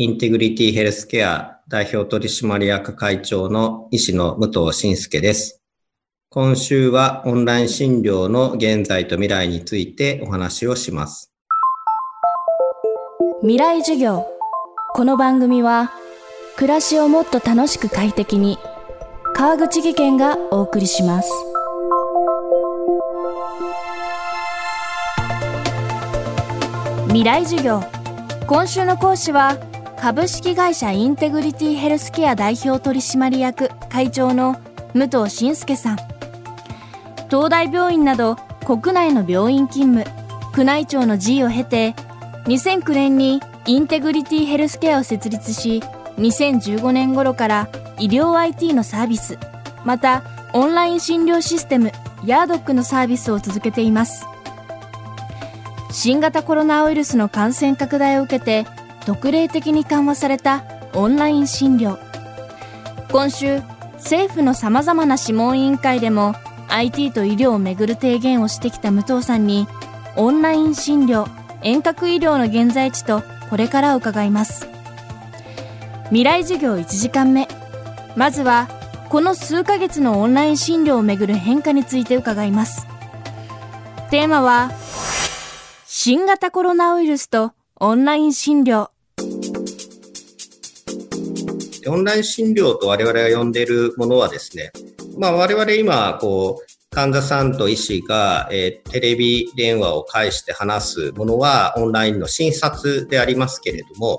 [0.00, 5.62] インテグリティヘルスケア代表取締役会長の医師の武藤信介です。
[6.30, 11.34] 今週はオンライン診療の現在と未来についてお話をします。
[13.42, 14.26] 未来授業。
[14.94, 15.92] この番組は
[16.56, 18.58] 暮らしをもっと楽しく快適に
[19.34, 21.30] 川口義賢がお送りします。
[27.08, 27.82] 未来授業
[28.46, 29.58] 今週の講師は
[30.00, 34.56] 株式会社インテグリティヘルスケア代表取締役会長の
[34.94, 35.98] 武藤信介さん。
[37.28, 40.10] 東大病院など国内の病院勤務
[40.56, 41.94] 宮内庁の辞意を経て
[42.46, 45.82] 2009年にインテグリティヘルスケアを設立し
[46.16, 49.38] 2015年頃から医療 IT のサービス
[49.84, 50.22] また
[50.54, 51.92] オンライン診療システム
[52.24, 54.26] ヤードックのサービスを続けています。
[55.92, 58.64] 新型コロナウイルスの感染拡大を受けて
[59.04, 60.64] 特例的に緩和された
[60.94, 61.98] オンライン診療。
[63.10, 63.60] 今週
[63.94, 66.34] 政府のさまざまな諮問委員会でも
[66.68, 69.66] IT と医療をめぐる提言をしてきた武藤さんに
[70.16, 71.28] オンライン診療
[71.62, 74.68] 遠隔医療の現在地とこれから伺います。
[76.04, 77.48] 未来授業1時間目。
[78.16, 78.68] まずは
[79.08, 82.86] この数ヶ月のオンライン診療をめぐる変化について伺います。
[84.10, 84.70] テーマは
[85.86, 88.90] 新型コロナウイルスとオンライン診療。
[91.86, 94.72] オンライン診療と我々が呼んでいるものはですね、
[95.18, 104.18] まあ我々今、こう、患者さんと医師が、えー、テレビ電話を介して話すものはオンラインの診察でありますけれども、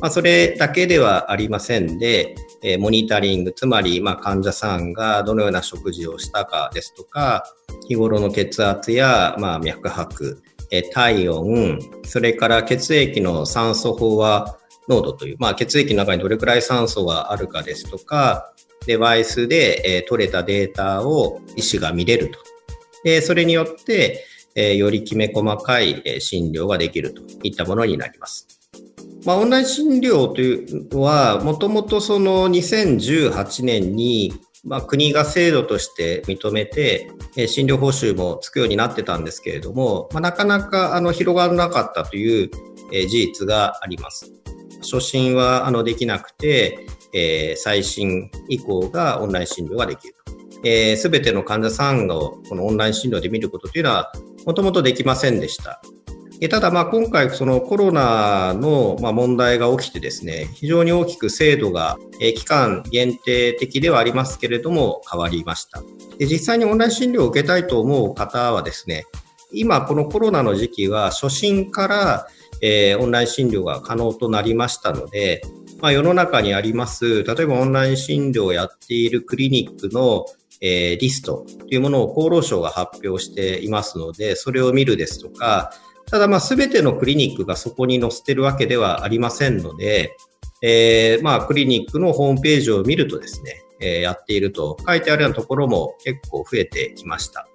[0.00, 7.44] まあ、それだけではありませんで、えー、モニタリング、つまり、まあ、患者さんがどのような食事をしたかですとか、
[7.86, 18.52] 日頃の血圧や、まあ、脈拍え、体温、それから血液の酸素飽和濃度という、まあ、血液の中にどれくらい酸素があるかですとか、
[18.86, 22.38] デバイスで、え取れたデータを医師が見れると。
[23.04, 24.24] でそれによって、
[24.54, 28.46] えよりきめ細かいえ診療ができるといったものになります。
[29.24, 34.32] まあ、オンライン診療というのは、もともとその2018年に
[34.64, 42.50] まあ、国が制度として認めて、えー、診療報酬もつくようになってたんですけれども、まあ、なかなかあの広がらなかったという、
[42.92, 44.32] えー、事実があります。
[44.80, 50.38] 初診はあのできなくて、えー、最新以降がオンライン診療ができると。
[50.96, 54.12] す、べ、ての患者さんをこのオンライン診療で見ることというのは、
[54.46, 55.80] もともとできませんでした。
[56.48, 65.82] ただ、今回、そのコロナの問題が起きてですね、非常に大きく制度が期間限定的ではありますけれども、変わりました。
[66.18, 69.04] で実際にオンライン診療を受けたいと思う方はですね、
[69.52, 72.26] 今、このコロナの時期は初診から、
[72.60, 75.42] えー、オンライン診療が可能となりましたので、
[75.80, 80.26] まあ、世の中にあります、例えばオンライン診療をやっているクリニックの
[80.60, 85.72] えー、リストというものを厚労省が発表していますので、それを見るですとか、
[86.06, 90.16] ただ、まあ、すべてのクリニックがそこに載せてるわけではありませんので、
[90.62, 97.46] えー、まあ、クリニックのホームページを見るとですね、えー、やっていると書いてあるようなところも結構増えてきました。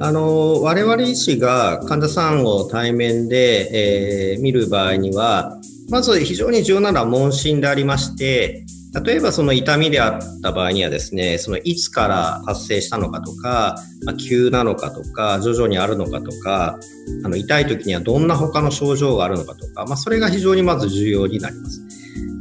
[0.00, 5.58] あの、我々医師が患者さんを対面で、えー、見る場合には、
[5.90, 8.64] まず非常に重要なのは問診でありまして、
[9.04, 16.78] 例えばその痛みであった場合にはですね、そのいつから発生したのかとか、まあ、急なのかとか、徐々にあるのかとか、
[17.24, 21.80] あの痛い時にはどんな他の症状があるのかとか、まあ、それが非常にまず重要になります。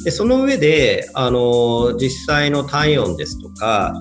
[0.03, 3.93] でその上で、あの、実際の体温ですとか、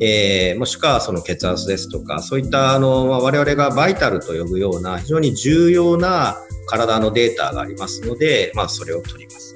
[0.00, 6.36] えー、もしくはその血圧ですとか、そういったあの、まあ、我々がバイタルと呼ぶような非常に重要な
[6.66, 9.54] 体のデータがありますので、まあ、それを取ります。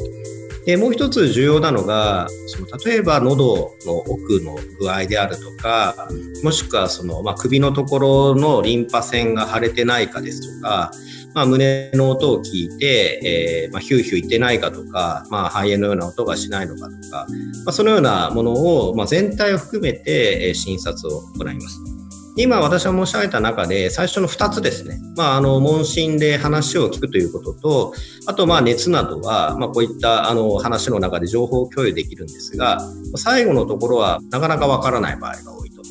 [0.64, 6.08] で、もう一つ重要なのが、その例えば喉の奥の具合であるとか、
[6.42, 10.92] もしくはその、まあ、首のところのリンパ腺が腫れてないかですとか、
[11.34, 17.26] まあ、胸の音を聞いて、えー、まあ、ヒューヒュー言ってないかとか、まあ、肺炎のような音がしないのかとか、
[17.64, 21.91] ま、そのようなものを、ま、全体を含めて、診察を行います。
[22.36, 27.94] 今私が申し上げた中で最初の2つですね、まあ、あの問診で話を聞くということと
[28.26, 32.78] あとまあ熱などは、ま、こういったあの話の中で情報を共有できるんですが
[33.16, 35.81] 最後のところはなかなかわからない場合が多いと。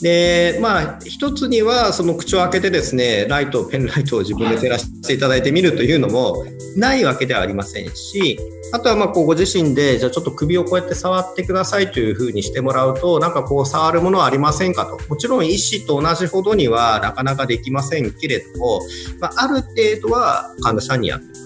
[0.00, 6.44] でまあ一つにはその口を開けてですねライトペンライトを自分で照らしていただいてみるというのも
[6.76, 8.38] ないわけではありませんし
[8.72, 18.80] あとはまあこうご自身でじゃあちょっと首をこうやって触ってくださいというふうにしてもらうとなんかこう触るものはありませんかともちろん医師と同じほどにはなかなかできませんけれども、
[19.18, 21.45] まあ、ある程度は患者さんにやっても。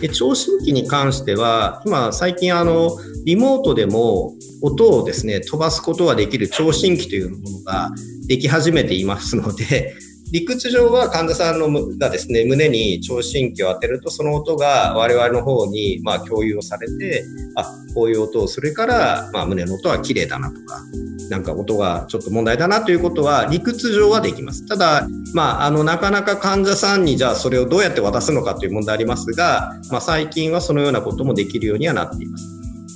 [0.00, 2.90] で聴診器に関しては、今最近あの、
[3.24, 7.90] リモートでも音をですね、飛ばすことができる聴診器というものが
[8.26, 9.94] でき始めていますので、
[10.34, 17.62] 理屈上は患者さんのがですね、胸に聴診器を当てると、その音が我々の方にまあ共有をされて、あ、
[17.94, 20.82] こういう音をするから、まあ胸の音は綺麗だなとか、
[21.30, 24.66] なんか音がちょっと問題だなということは理屈上はできます。
[24.66, 32.53] ただ、まあ、あの、なかなか患者さんにじゃあそれをどうやって渡すのかという問題ありますが、まあ、最近はそのようなこともできるようにはなっています。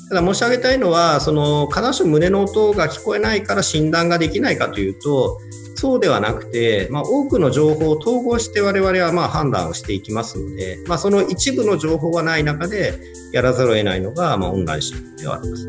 [0.08, 5.38] ただ申し上げたいのは、その、必ずしも胸の音が聞こえないから診断ができないかというと、
[5.74, 12.98] そうではなくて、まあ、多くの情報を統合して我々はまあ判断をしていきますので、まあ、その一部の情報がない中で
[13.32, 15.66] やらざるを得ないのが、まあ、オンライン診療ではあります。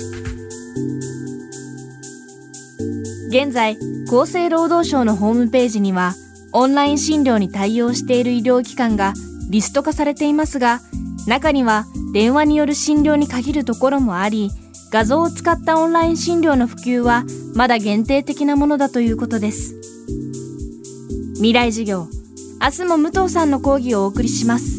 [3.30, 3.78] 現在、
[4.08, 6.16] 厚生労働省のホームページには、
[6.54, 9.14] オンライン診療に対応している医療機関が
[9.52, 10.82] リスト化されていますが、
[11.28, 14.52] 中には電話による診療に限るところもあり、
[14.92, 17.24] 画像を使ったオンライン診療の普及は
[17.54, 19.80] まだ限定的なものだということです。
[21.40, 22.08] 未来授業
[22.62, 24.79] 明日も武藤さんの講義をお送りします